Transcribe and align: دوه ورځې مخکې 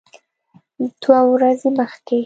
دوه 1.01 1.19
ورځې 1.31 1.69
مخکې 1.79 2.17